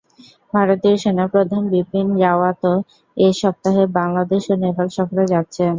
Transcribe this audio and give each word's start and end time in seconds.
ভারতীয় 0.53 0.95
সেনাপ্রধান 1.03 1.63
বিপিন 1.73 2.07
রাওয়াতও 2.23 2.75
এ 3.17 3.27
সপ্তাহে 3.41 3.83
বাংলাদেশ 3.99 4.43
ও 4.49 4.63
নেপাল 4.63 4.87
সফরে 4.97 5.23
যাচ্ছেন। 5.33 5.69